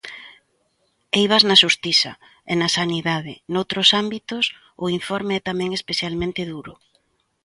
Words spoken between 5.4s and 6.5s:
tamén especialmente